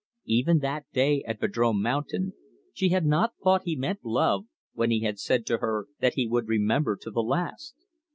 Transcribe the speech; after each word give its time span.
Even 0.25 0.57
that 0.57 0.89
day 0.93 1.23
at 1.27 1.39
Vadrome 1.39 1.79
Mountain 1.79 2.33
she 2.73 2.89
had 2.89 3.05
not 3.05 3.33
thought 3.43 3.61
he 3.65 3.75
meant 3.75 4.03
love, 4.03 4.45
when 4.73 4.89
he 4.89 5.01
had 5.01 5.19
said 5.19 5.45
to 5.45 5.59
her 5.59 5.85
that 5.99 6.15
he 6.15 6.25
would 6.25 6.47
remember 6.47 6.97
to 6.99 7.11
the 7.11 7.21
last. 7.21 7.75